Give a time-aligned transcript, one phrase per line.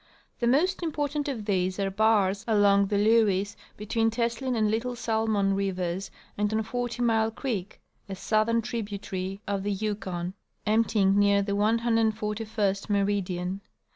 [0.39, 4.95] The most im portant of these are bars along the Lewes between Teslin and Little
[4.95, 10.33] Salmon rivers and on Forty mile creek, a southern tribu tary of the Yukon
[10.65, 13.61] emptying near the 141st meridian.